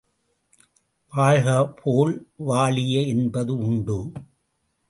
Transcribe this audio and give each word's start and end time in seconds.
வாழ்க 1.13 1.67
போல் 1.75 2.15
வாழிய 2.47 3.01
என்பது 3.07 3.57
உண்டு. 3.59 3.99